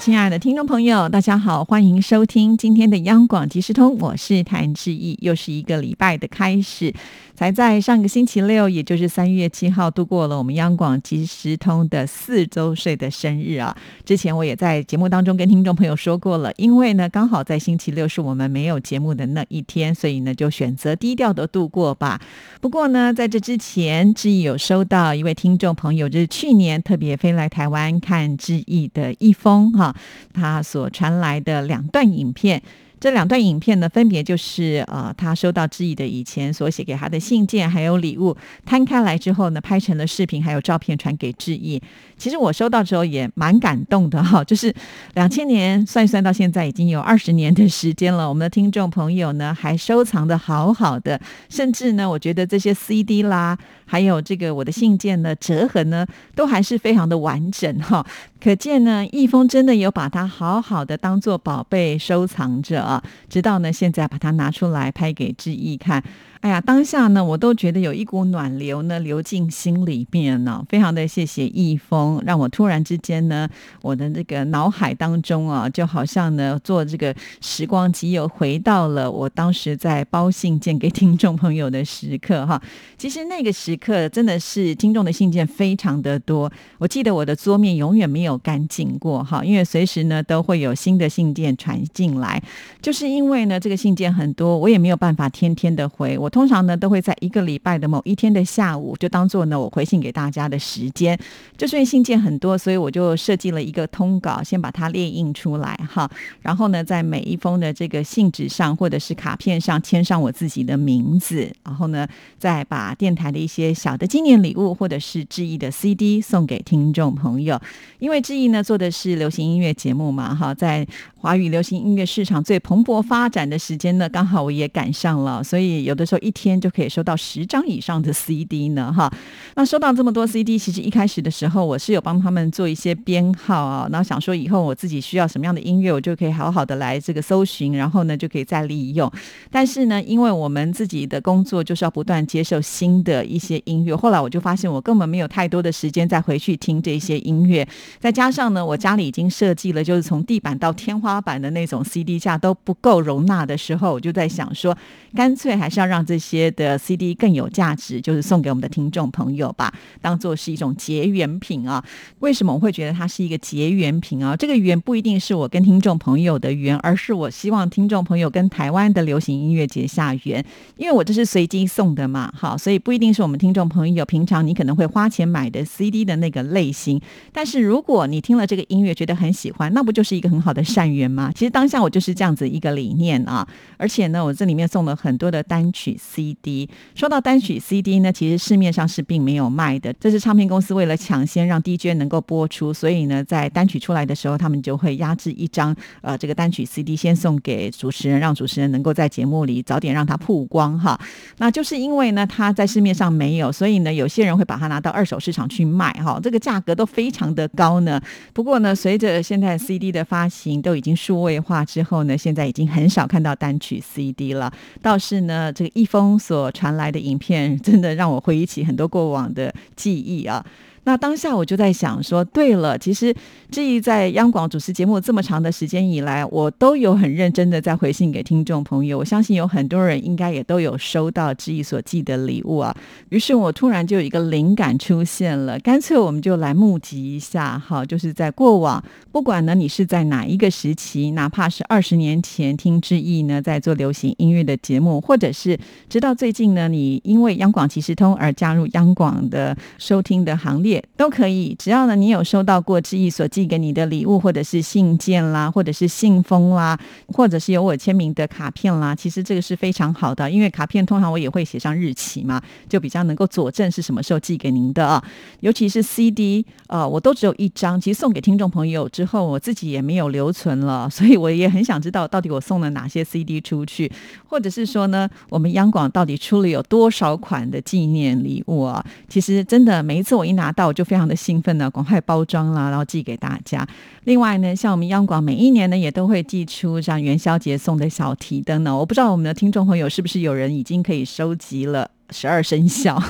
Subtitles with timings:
[0.00, 6.94] 亲爱的听众朋友，大家好，欢迎收听今天的央广即时通，我是谭志毅，又是一个礼拜的开始。
[7.34, 13.74] 才在上个星期六，也就是三月七号，度过了我们央广即时通的四周岁的生日啊！
[14.04, 22.20] 之前我也在节目当中跟听众朋友说过了，因为呢，刚好在星期六是我们没有节目的那一天，所以呢，就选择低调的度过吧。
[22.60, 29.89] 不过呢，在这之前，志毅有收到一位听众朋友，就是去年特别飞来台湾看志毅的一封哈，
[30.32, 32.62] 他所传来的两段影片。
[32.98, 41.80] 这两段影片呢，分别就是呃，他收到志毅的以前所写给他的信件，还有礼物，摊开来之后呢，拍成了视频，还有照片传给志毅。
[42.20, 44.72] 其实我收到之后也蛮感动的哈， 就是
[45.14, 51.18] 两千年算一算到现在已经有二十年的时间了，我们的听众朋友呢还收藏的好好的，
[51.48, 58.06] 甚至呢，我觉得这些 CD 啦，还有这个我的信件呢，折痕呢，都还是非常的完整哈。
[58.38, 66.04] 可见呢，易峰真的有把它好好的当做宝贝收藏着啊，直到呢现在把它拿出来拍给志毅看。
[66.40, 73.46] 哎呀，当下呢，我都觉得有一股暖流呢流进心里面呢，非常的谢谢易峰，让我突然之间呢，
[73.82, 82.58] 我的这个脑海当中啊，就好像呢做这个时光机又回到了我当时在包信件给听众朋友的时刻哈。
[82.96, 92.42] 其实那个时刻真的是听众的信件非常的多，我记得我的桌面永远没有干净过哈，因为随时呢都会有新的信件传进来，
[92.80, 96.29] 就是因为呢这个信件很多，我也没有办法天天的回我。
[96.30, 101.18] 通常呢，都会在一个礼拜的某一天的下午，就当做呢我回信给大家的时间。
[101.58, 106.10] 就是因为信件很多，所以我就设计了一个通稿，先把它列印出来哈。
[106.40, 111.50] 然后呢，在每一封的这个信纸上或者是卡片上签上我自己的名字。
[111.64, 112.06] 然后呢，
[112.38, 117.60] 再把电台的一些小的纪念礼物或者是致意的 CD 送给听众朋友。
[117.98, 120.86] 因为致意呢做的是流行音乐节目嘛哈，在
[121.20, 126.20] 华语流行音乐市场最蓬勃发展的时间呢，刚好我也赶上了，所以有的时候。
[126.20, 129.10] 一天就可以收到十张以上的 CD 呢，哈。
[129.54, 139.10] 那收到这么多 CD，其实一开始的时候，我是有帮他们做一些编号啊，然后想说以后我自己需要什么样的音乐，我就可以好好的来这个搜寻，然后呢就可以再利用。
[139.50, 147.66] 但是呢，因为我们自己的工作就是要不断接受新的一些音乐，后来我就发现我根本没有太多的时间再回去听这些音乐。
[147.98, 154.76] 再加上呢，我家里已经设计了，就是从地板到天花花板的那种 CD 架都不够容纳的时候，我就在想说，
[155.12, 161.84] 干脆还是要让这些的 CD 更有价值，就是送给我们的听众朋友吧，当做是一种结缘品啊。
[162.20, 164.36] 为什么我会觉得它是一个结缘品啊？
[164.36, 170.44] 这个缘不一定是我跟听众朋友的缘，而是我希望听众朋友跟台湾的流行音乐结下缘。
[170.76, 177.00] 因为我这是随机送的嘛，好，所以不一定是我们听众朋友平常你可能会花钱买的 CD 的那个类型。
[177.32, 181.30] 但是如果你听了这个音乐觉得很喜欢，那不就是一个很好的善缘吗？
[181.32, 183.46] 其实当下我就是这样子一个理念啊。
[183.76, 200.98] 而且呢，我这里面送了很多的单曲 CD 说到单曲 CD 呢，其实市面上是并没有卖的，这是唱片公司为了抢先让 DJ 能够播出，所以呢，在单曲出来的时候，他们就会压制一张呃这个单曲 CD 先送给主持人，让主持人能够在节目里早点让它曝光哈。
[201.38, 208.00] 那就是因为呢，它在市面上没有，所以呢，有些人会把它拿到二手市场去卖哈，这个价格都非常的高呢。
[208.32, 216.10] 不过呢，随着现在 CD 的发行都已经数位化之后呢，现在已经很少看到单曲 CD 了，倒是呢，这个一封。
[216.20, 220.44] 所传来的影片，真的让我回忆起很多过往的记忆啊。
[220.84, 223.14] 那当下我就在想说，对了，其实
[223.50, 228.96] 志毅在央广主持节目这么长的时间以来，我都有很认真的在回信给听众朋友。
[228.96, 232.74] 我相信有很多人应该也都有收到志毅所寄的礼物啊。
[233.10, 238.82] 于是我突然就有一个灵感出现了，干脆我们就来募集一下，哈，就是在过往，
[239.12, 245.58] 不管呢你是在哪一个时期，哪怕是二十年前听志毅呢在做流行音乐的节目，或者是
[245.90, 250.69] 直到最近呢，你因为央广即时通而加入央广的收听的行列。
[250.96, 256.78] 都可以，只要呢你有收到过志毅所寄给你的礼物，或者是信件啦，或者是信封啦，
[257.08, 265.02] 或者是有我签名的卡片啦，其实这个是非常好的，因为卡片通常我也会写上日期嘛，就比较能够佐证是什么时候寄给您的啊。
[265.40, 273.90] 尤其是 CD，呃，我都只有一张，其实送给听众朋友之后，我自己也没有留存了，所以我也很想知道到底我送了哪些 CD 出去，
[274.26, 278.84] 或者是说呢，我们央广到底出了有多少款的纪念礼物啊？
[279.08, 280.59] 其实真的每一次我一拿到。
[280.60, 283.66] 那，我就非常的兴奋呢，赶快包装啦，然后寄给大家。
[284.04, 288.76] 另外呢，像我们央广每一年呢，也都会寄出像元宵节送的小提灯呢。
[288.76, 291.90] 我不知道我们的听众朋友是不是有人已经可以收集了。
[292.12, 293.00] 十二生肖，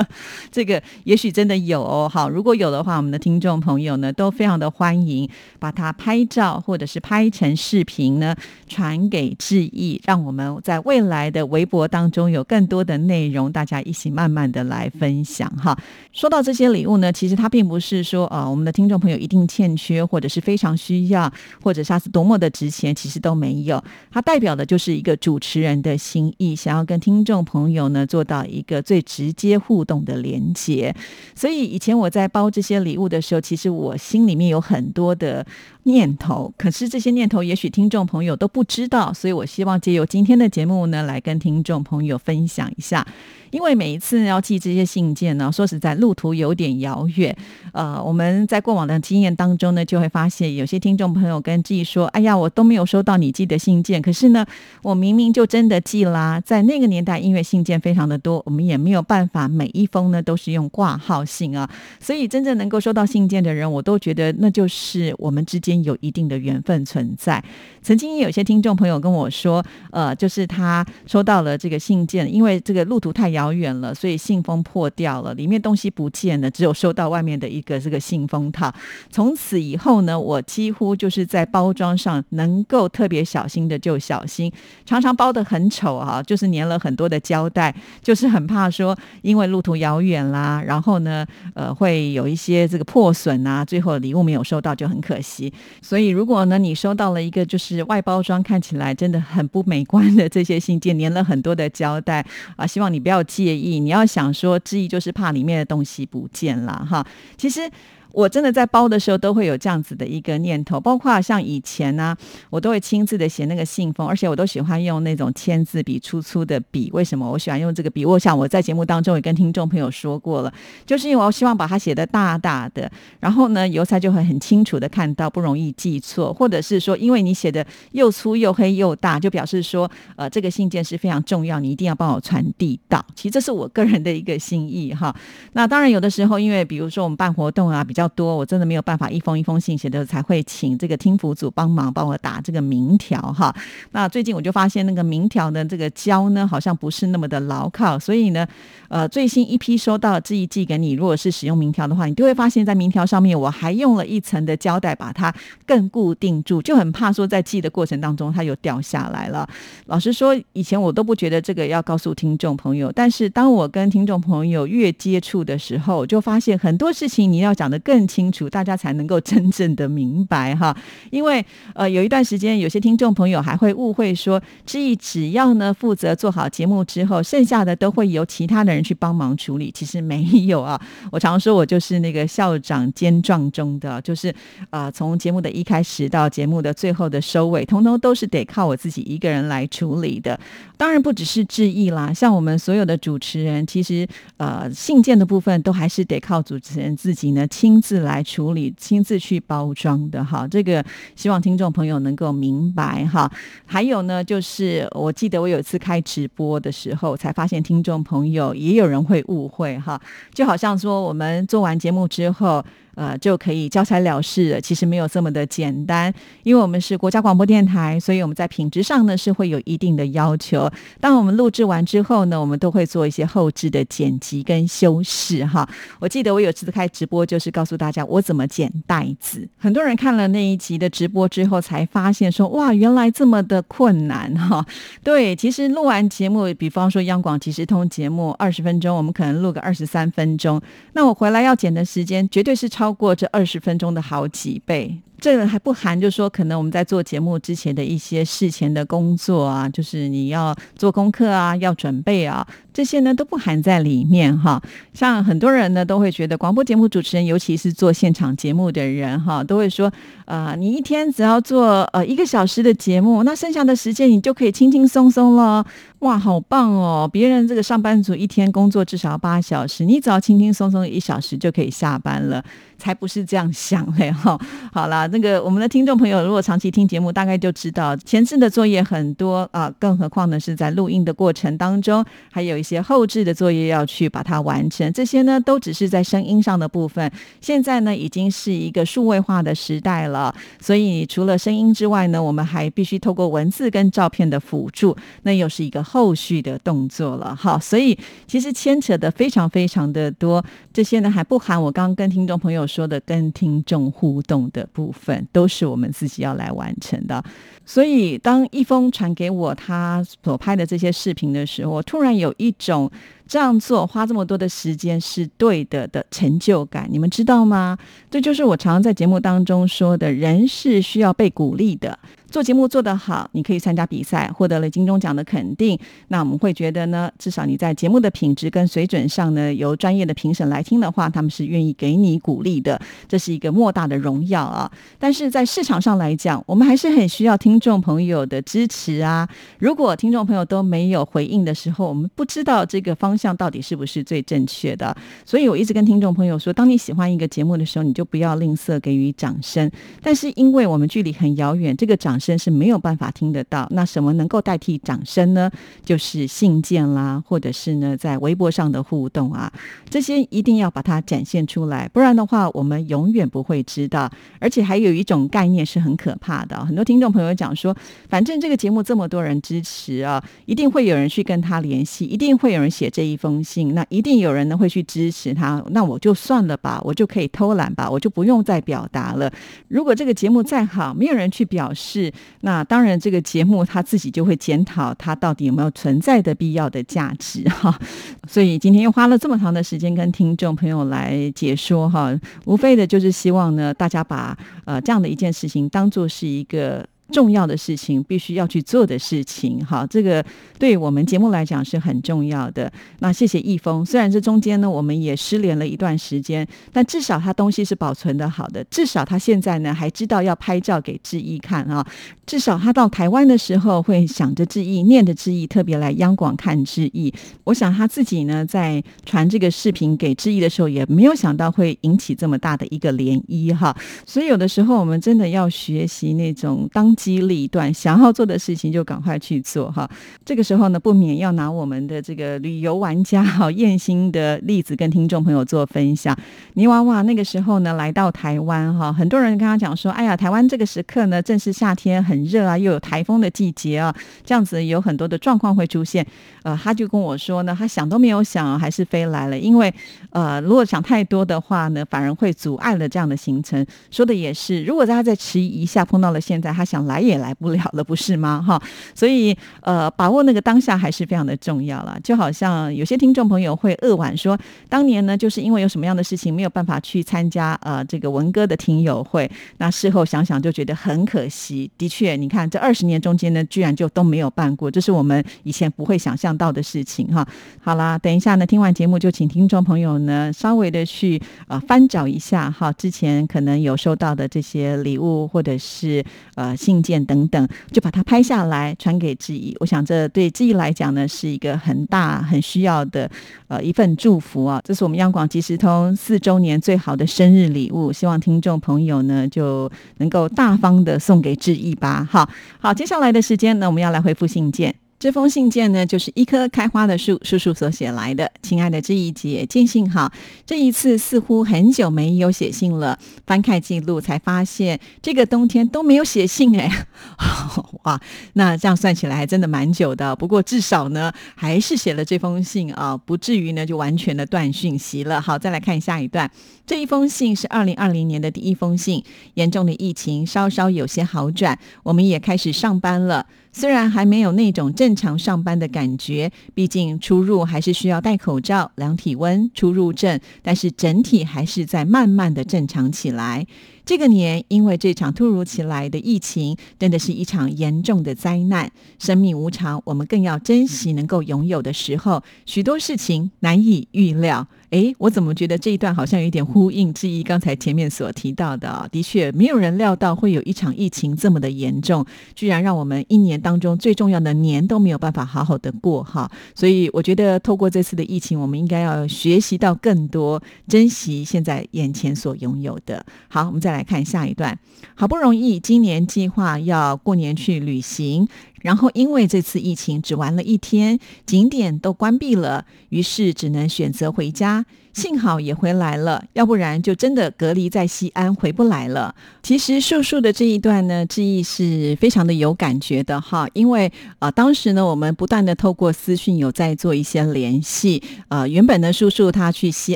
[0.50, 2.08] 这个也许真的有哦。
[2.12, 5.28] 好，如果有的话，我们的听众朋友呢都非常的欢迎，
[5.58, 8.36] 把它拍照或者是拍成视频呢
[8.68, 15.78] 传给志毅，让我们在未来的微博当中有更多的内容，大家一起慢慢的来分享哈。
[16.12, 21.32] 说到这些礼物呢，其实它并不是说啊，我们的听众朋友一定欠缺或者是非常需要，
[21.62, 23.82] 或者它是多么的值钱，其实都没有。
[24.10, 28.44] 它代表的就是一个主持人的心意，想要跟听众朋友呢做到。
[28.50, 30.94] 一个最直接互动的连接，
[31.34, 35.46] 所以以前我在包这些礼物的时候，其实我心里面有很多的
[35.84, 43.06] 念头，可是这些念头也许听众朋友都不知道，所以我希望借由今天的节目呢，来跟听众朋友分享一下。
[43.50, 47.36] 因为每一次要寄这些信件呢，说实在路途有点遥远。
[47.72, 54.46] 呃，我们在过往的经验当中呢，就会发现有些听众朋友跟自己说：“哎呀，我都没有收到你寄的信件。”可是呢，
[54.82, 56.40] 我明明就真的寄啦。
[56.44, 61.68] 在那个年代，因为信件非常的多，我们也没有办法每一封呢都是用挂号信啊。
[61.98, 67.42] 所以真正能够收到信件的人，我都觉得那就是我们之间有一定的缘分存在。
[67.82, 73.39] 曾经有些听众朋友跟我说，呃，就是他收到了这个信件，因为这个路途太遥。
[73.40, 78.70] 遥远了，所以信封破掉了，里面东西不见了，只有收到外面的一个这个信封套。
[79.10, 84.52] 从此以后呢，我几乎就是在包装上能够特别小心的就小心，
[84.84, 95.50] 常常包的很丑哈，就是粘了很多的胶带，就是很怕说因为路途遥远啦，然后呢，呃，会有一些这个破损啊，最后礼物没有收到就很可惜。
[95.80, 102.22] 所以如果呢，你收到了一个就是外包装看起来真的很不美观的这些信件，粘了很多的胶带
[102.56, 103.24] 啊，希望你不要。
[103.30, 107.06] 介意，你要想说，之意就是怕里面的东西不见了哈。
[107.36, 107.70] 其实。
[108.12, 112.16] 我真的在包的时候都会有这样子的一个念头，包括像以前呢，
[112.50, 116.90] 我都会亲自的写那个信封，而且我都喜欢用那种签字笔粗粗的笔。
[116.92, 118.04] 为什么我喜欢用这个笔？
[118.04, 120.52] 我想我在节目当中也跟听众朋友说过了，
[120.84, 122.90] 就是因为我希望把它写的大大的，
[123.20, 133.04] 然后呢，邮差就会很清楚的看到，不容易记错，或者是说，因为你写的又粗又黑又大，就表示说，呃，这个信件是非常重要，你一定要帮我传递到。
[133.14, 135.14] 其实这是我个人的一个心意哈。
[135.52, 137.99] 那当然有的时候，因为比如说我们办活动啊，比较。
[138.00, 143.54] 较多，我真的没有办法一封一封信写的，才会请这个听福组帮忙帮我打这个名条哈。
[143.92, 148.44] 那最近我就发现那个名条的这个胶呢，好像不是那么的牢靠，所以呢，
[148.88, 155.32] 呃，最新一批收到这一寄给你，如果是使用名条的话，你就会发现在名条上面我还用了一层的胶带把它
[155.64, 159.48] 更固定住，就很怕说在寄的过程当中它又掉下来了。
[159.86, 167.89] 老实说，以前我都不觉得这个要告诉听众朋友，但是当我跟听众朋友越接触的时候，就发现很多事情你要讲的更。
[167.90, 170.76] 更清楚，大家才能够真正的明白哈。
[171.10, 171.44] 因为
[171.74, 179.72] 呃，有一段时间，有些听众朋友还会误会说，志毅只要呢负责做好节目之后，剩下的都会由其他的人去帮忙处理。
[179.72, 184.32] 其实没有啊， 我常说我就是那个校长兼撞中的，就是
[184.70, 190.38] 啊，从节目的一开始到节目的最后的收尾，通通都是得靠我自己一个人来处理的。
[190.76, 194.06] 当然不只是志毅啦，像我们所有的主持人，其实
[194.36, 197.79] 呃信件的部分都还是得靠主持人自己呢亲。
[197.80, 200.84] 自来处理，亲自去包装的哈，这个
[201.14, 203.30] 希望听众朋友能够明白哈。
[203.66, 210.00] 还有呢，就是我记得我有一次开直播的时候，才发现听众朋友也有人会误会哈，
[210.34, 212.64] 就好像说我们做完节目之后。
[212.94, 214.60] 呃，就可以交差了事了。
[214.60, 220.70] 其实没有这么的简单，因为我们是国家广播电台，所以我们在品质上呢是会有一定的要求。
[221.00, 225.66] 当我们录制完之后呢，我们都会做一些后置的剪辑跟修饰哈。
[225.98, 229.48] 我记得我有次开直播，就是告诉大家我怎么剪带子。
[229.56, 234.66] 很多人看了那一集的直播之后，才发现说哇，原来这么的困难哈。
[235.02, 240.60] 对，其实录完节目，比方说央广即时通节目二十分钟，我们可能录个二十三分钟，
[240.92, 242.79] 那我回来要剪的时间绝对是超。
[242.80, 244.98] 超过这二十分钟的好几倍。
[245.18, 252.46] 这个还不含，就是说可能我们在做节目之前的一些事前的工作啊，就是你要做功课啊，要准备啊，
[252.80, 254.58] 这些呢都不含在里面哈。
[254.94, 259.92] 像很多人呢都会觉得广播节目主持人，尤其是做现场节目的人哈，都会说，
[260.24, 265.62] 呃，你一天只要做呃一个小时的节目，那剩下的时间你就可以轻轻松松了。
[265.98, 267.06] 哇，好棒哦！
[267.12, 272.42] 别人这个上班族一天工作至少八小时，你只要轻轻松松一小时就可以下班了，
[272.78, 274.40] 才不是这样想嘞哈。
[274.72, 275.06] 好了。
[275.10, 284.90] 那个我们的听众朋友如果长期听节目，大概就知道前置的作业很多啊，更何况呢是在录音的过程当中，还有一些些后置的作业要去把它完成。
[284.92, 287.10] 这些呢都只是在声音上的部分。
[287.40, 297.34] 现在呢已经是一个数位化的时代了，所以除了声音之外呢，我们还必须透过文字跟照片的辅助，那又是一个后续的动作了。
[297.34, 307.22] 好，所以其实牵扯的非常非常的多，这些呢还不含我刚刚跟听众朋友说的跟听众互动的部分，都是我们自己要来完成的。
[307.70, 312.90] 所以当一峰传给我他所拍的这些视频的时候，我突然有一种。
[313.30, 317.78] 这样做花这么多的时间是对的的成就感，你们知道吗？
[318.10, 321.96] 这就是我常常在节目当中说的，人是需要被鼓励的。
[322.30, 325.76] 做节目做得好，你可以参加比赛，获得了金钟奖的肯定。
[326.08, 334.70] 那我们会觉得呢，至少你在节目的品质跟水准上呢，由专业的评审来听的话，他们是愿意给你鼓励的，这是一个莫大的荣耀啊。
[334.98, 339.28] 但是在市场上来讲，我们还是很需要听众朋友的支持啊。
[339.58, 344.96] 如果听众朋友都没有回应的时候，我们不知道这个方向到底是不是最正确的。
[345.26, 349.68] 所以我一直跟听众朋友说，当你喜欢一个节目的时候，你就不要吝啬给予掌声。
[350.00, 355.50] 但是因为我们距离很遥远，这个掌声是没有办法听得到，那什么能够代替掌声呢？
[355.82, 359.50] 就是信件啦，或者是呢在微博上的互动啊，
[359.88, 364.10] 这些一定要把它展现出来，不然的话我们永远不会知道。
[364.38, 367.74] 而且还有一种概念是很可怕的，很多听众朋友讲说，
[368.08, 379.32] 反正这个节目这么多人支持啊，一定会有人去跟他联系，一定会有人写这一封信，那一定有人呢会去支持他，那我就算了吧，我就可以偷懒吧，我就不用再表达了。
[379.68, 382.09] 如果这个节目再好，没有人去表示，
[382.40, 387.78] 那当然，这个节目他自己就会检讨，它到底有没有存在的必要的价值哈。
[388.28, 392.12] 所以今天又花了这么长的时间跟听众朋友来解说哈，
[392.44, 396.86] 无非的就是希望呢，大家把呃这样的一件事情当做是一个。
[397.10, 400.24] 重要的事情必须要去做的事情，好，这个
[400.58, 402.72] 对我们节目来讲是很重要的。
[403.00, 411.84] 那谢谢易峰，虽然这中间呢我们也失联了一段时间，但至少他东西是保存的好的，至少他现在呢还知道要拍照给志毅看啊，
[412.24, 417.12] 至少他到台湾的时候会想着志毅，念着志毅，特别来央广看志毅。
[417.44, 423.76] 我想他自己呢在传这个视频给志毅的时候，也没有想到会引起这么大的一个涟漪哈。
[424.06, 426.94] 所以有的时候我们真的要学习那种当。
[427.00, 429.88] 激励段，想要做的事情就赶快去做哈。
[430.22, 436.14] 这个时候呢，不免要拿我们的这个旅游玩家哈燕心的例子跟听众朋友做分享。
[436.56, 446.06] 泥娃娃那个时候呢，来到台湾哈，很多人跟他讲说：“哎呀，台湾这个时刻呢，正是夏天，很热啊，又有台风的季节啊，这样子有很多的状况会出现。”
[446.44, 449.38] 呃，他就跟我说呢，他想都没有想，还是飞来了。
[449.38, 449.72] 因为
[450.10, 453.64] 呃，如果想太多的话呢，反而会阻碍了这样的行程。
[453.90, 456.89] 说的也是，如果他在迟疑一下，碰到了现在他想。
[456.90, 458.42] 来也来不了了，不是吗？
[458.46, 458.60] 哈，
[458.94, 461.96] 所以呃，把握那个当下还是非常的重要了。
[462.02, 464.36] 就好像有些听众朋友会扼腕说，
[464.68, 471.70] 当年呢，就是因为有什么样的事情没有办法去参加呃这个文哥的听友会，那事后想想就觉得很可惜。
[471.78, 477.26] 的确，你看这二十年中间呢，居然就都没有办过，这是我们以前不会想象到的事情哈。
[477.62, 486.04] 好啦，等一下呢，听完节目就请听众朋友呢稍微的去呃翻找一下哈，之前可能有收到的这些礼物或者是
[486.34, 486.80] 呃信。
[486.80, 489.54] 件等等，就把它拍下来传给志毅。
[489.60, 493.10] 我想这对志毅来讲呢，是一个很大很需要的
[493.48, 494.60] 呃一份祝福啊。
[494.64, 502.08] 这是我们央广即时通四周年最好的生日礼物，希望听众朋友呢就能够大方的送给志毅吧。
[502.10, 504.74] 好，好，接下来的时间呢，我们要来回复信件。
[505.00, 508.30] 这封信件呢，就是一棵开花的树叔叔所写来的。
[508.42, 510.12] 亲爱的志毅姐，见信好。
[510.44, 516.86] 这一次似乎很久没有写信了，翻开记录才发现，这个冬天都没有写信哎。
[517.84, 517.98] 哇，
[518.34, 520.14] 那这样算起来还真的蛮久的。
[520.14, 525.18] 不过至少呢，还是写了这封信啊，不至于呢就完全的断讯息了。
[525.18, 526.30] 好，再来看下一段。
[526.66, 529.02] 这一封信是二零二零年的第一封信。
[529.32, 533.24] 严重的疫情稍稍有些好转，我们也开始上班了。
[533.52, 543.46] 虽然还没有那种正常上班的感觉，毕竟出入还是需要戴口罩、量体温、出入证，但是整体还是在慢慢的正常起来。
[543.84, 548.70] 这个年，因为这场突如其来的疫情，真的是一场严重的灾难。
[549.00, 552.22] 生命无常，我们更要珍惜能够拥有的时候。
[552.46, 554.46] 许多事情难以预料。
[554.70, 557.22] 诶，我怎么觉得这一段好像有点呼应之一？
[557.22, 566.30] 刚才前面所提到的，的确，没有人料到会有一场疫情这么的严重，居然让我们一年当中最重要的年都没有办法好好的过哈。
[566.54, 573.02] 所以，我觉得透过这次的疫情，我们应该要学习到更多，珍惜现在眼前所拥有的。
[573.28, 573.70] 好，我们再。
[573.70, 574.58] 来看下一段。
[574.96, 578.26] 好不容易今年计划要过年去旅行，
[578.60, 584.66] 然后因为这次疫情只玩了一天，景点都关闭了，于是只能选择回家。
[584.92, 589.14] 幸好也回来了，要不然就真的隔离在西安回不来了。
[589.42, 598.02] 其实树树的这一段呢，志毅是非常的有感觉的哈，因为啊，当时呢，我们不断的透过私讯有在做一些联系。
[598.28, 599.94] 呃，原本呢，叔叔他去西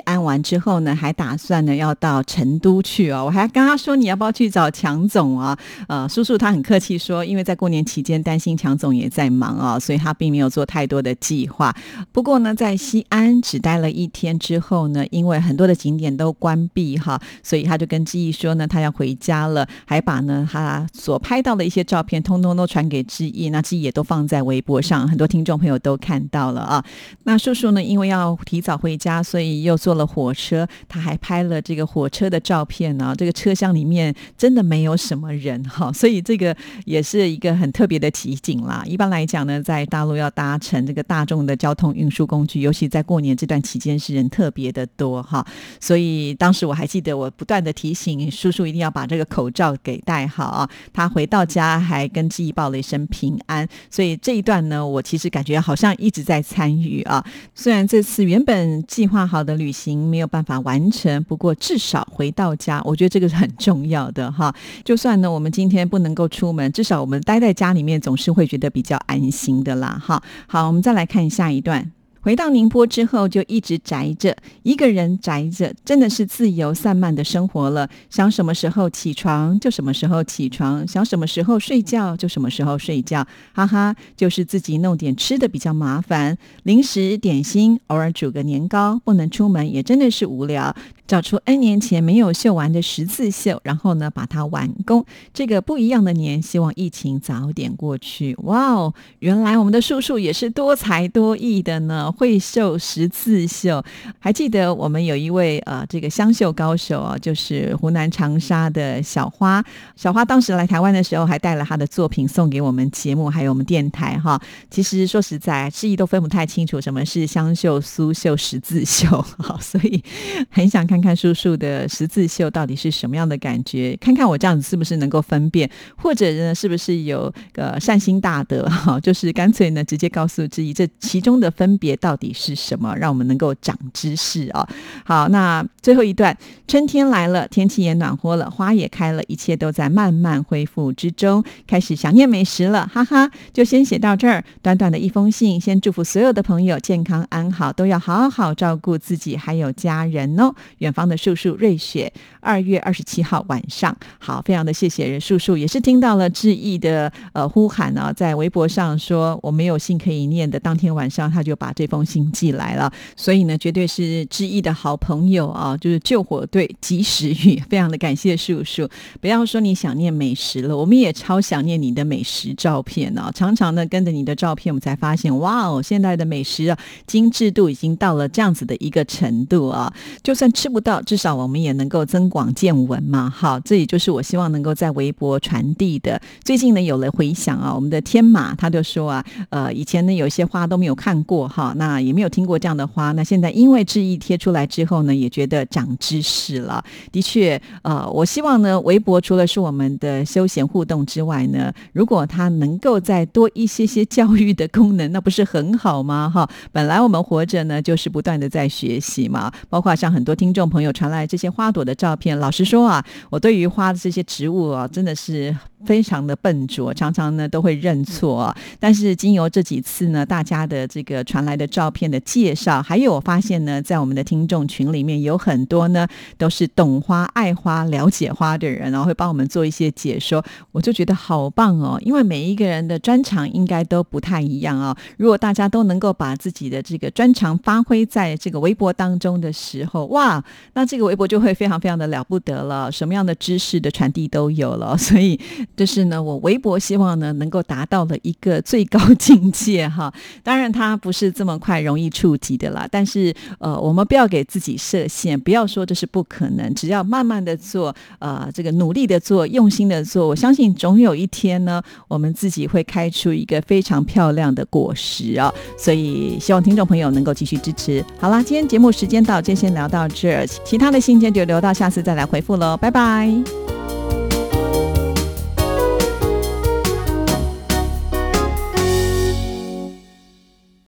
[0.00, 3.24] 安完之后呢，还打算呢要到成都去哦。
[3.26, 5.58] 我还跟他说，你要不要去找强总啊？
[5.88, 11.74] 呃，叔叔他很客气说，因为在过年期间担心强总也在忙啊，所以他并没有做太多的计划。
[12.12, 14.83] 不过呢，在西安只待了一天之后。
[14.88, 26.84] 呢，因为很多的景点都关闭哈，所以他就跟志毅说呢，他要回家了，还把呢他所拍到的一些照片，通通都传给志毅，那志毅也都放在微博上，很多听众朋友都看到了啊。
[27.22, 33.14] 那叔叔呢，因为要提早回家，所以又坐了火车，他还拍了这个火车的照片呢。
[33.16, 38.82] 这个车厢里面真的没有什么人哈，所以这个也是一个很特别的奇景啦。
[38.86, 44.73] 一般来讲呢，在大陆要搭乘这个大众的交通运输工具，尤其在过年这段期间，是人特别。
[44.74, 45.42] 的多哈，
[45.80, 50.68] 所以当时我还记得，我不断的提醒叔叔一定要把这个口罩给戴好啊。
[50.92, 57.24] 他回到家还跟记忆报了一声平安，所以这一段呢，我其实感觉好像一直在参与啊。
[57.54, 64.54] 虽然这次原本计划好的旅行没有办法完成，不过至少回到家，我觉得这个是很重要的哈。
[64.84, 70.02] 就算呢，我们今天不能够出门，至少我们待在家里面，总是会觉得比较安心的啦。
[70.04, 71.92] 哈，好，我们再来看下一段。
[72.24, 77.86] 回到宁波之后，就一直宅着，一个人宅着，真的是自由散漫的生活了。
[78.08, 83.26] 想什么时候起床就什么时候起床，想什么时候睡觉就什么时候睡觉。
[83.52, 88.98] 哈哈，就是自己弄点吃的比较麻烦，零食点心，偶尔煮个年糕。
[89.04, 90.74] 不能出门也真的是无聊。
[91.06, 95.04] 找出 N 年前没有绣完的十字绣，然后呢把它完工。
[95.34, 98.34] 这个不一样的年，希望疫情早点过去。
[98.44, 103.84] 哇哦，原来我们的叔叔也是多才多艺的呢，会绣十字绣。
[104.18, 109.62] 还记得我们有一位呃这个湘绣高手啊，就是湖南长沙的小花。
[109.96, 114.40] 小花当时来台湾的时候，还带了他的作品送给我们节目，还有我们电台哈。
[114.70, 120.02] 其实说实在，示意都分不太清楚什么是湘绣、苏绣、十字绣，好，所以
[120.48, 120.93] 很想看。
[120.94, 123.96] 看看叔叔的十字绣到底是什么样的感觉？
[124.00, 129.00] 看看我这样子是不是能够分辨，或者呢，是不是有个善心大德 哈？
[129.00, 134.64] 就是干脆呢，直接告诉志毅这其中的分别到底是什么，让我们能够长知识啊！
[135.04, 136.36] 好，那最后一段，
[136.68, 143.28] 春天来了，天气也暖和了，花也开了，一切都在慢慢恢复之中，开始想念美食了，哈哈！
[143.52, 150.54] 就先写到这儿，短短的一封信，先祝福所有的朋友健康安好，都要好好照顾自己还有家人哦。
[150.84, 168.86] 远方的叔叔瑞雪，二月二十七号晚上，好，非常的谢谢叔叔，也是听到了致意的呃呼喊呢，在微博上说我没有信可以念的，当天晚上他就把这封信寄来了，所以呢，绝对是致意的好朋友啊，就是救火队及时雨， 非常的感谢叔叔。
[169.22, 173.32] 不要说你想念美食了，我们也超想念你的美食照片呢。
[173.34, 179.90] 常常呢跟着你的照片，我们才发现，哇哦，现在的美食啊，精致度已经到了这样子的一个程度啊，
[180.22, 180.73] 就算吃。
[180.74, 183.30] 不到，至少我们也能够增广见闻嘛。
[183.30, 186.20] 好，这也就是我希望能够在微博传递的。
[186.42, 193.12] 最近呢，有了回响啊，我们的天马他就说啊，呃，以前呢有些花都没有看过哈，那也没有听过这样的花。
[193.12, 196.84] 那现在因为志毅贴出来之后呢，也觉得长知识了。
[197.12, 206.28] 的确，呃，我希望呢，微博除了是我们的休闲互动之外呢，如果它能够再多一些些教育的功能，那不是很好吗？
[206.28, 210.63] 哈，本来我们活着呢，就是不断的在学习嘛，包括像很多听众。
[210.68, 215.56] 朋友传来这些花朵的照片，老实说啊，我对于花的这些植物啊，真的是。
[215.84, 218.54] 非常的笨拙，常常呢都会认错。
[218.80, 231.98] 但是经由这几次呢，大家的这个传来的照片的介绍，还有我发现呢，在我们的听众群里面有很多呢都是懂花、爱花、了解花的人，然后会帮我们做一些解说，我就觉得好棒哦。
[232.02, 234.96] 因为每一个人的专长应该都不太一样哦。
[235.16, 240.42] 如果大家都能够把自己的这个专长发挥在这个微博当中的时候，哇，
[240.74, 245.38] 那这个微博就会非常非常的了不得了，什么样的知识的传递都有了，所以。
[245.76, 250.12] 就是呢，我微博希望呢能够达到了一个最高境界哈。
[250.42, 252.86] 当然，它不是这么快容易触及的啦。
[252.90, 256.72] 但是，呃，我们不要给自己设限，不要说这是不可能。
[256.74, 265.52] 只要慢慢的做，呃，这个努力的做，用心的做，我相信总有一天呢，我们自己会开出一个非常漂亮的果实啊。
[265.78, 268.04] 所以，希望听众朋友能够继续支持。
[268.18, 274.23] 好啦，今天节目时间到，就先聊到这儿，其他的信件就留到下次再来回复喽，拜拜。